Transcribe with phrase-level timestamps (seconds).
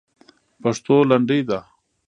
[0.61, 1.59] پښتو لنډۍ ده.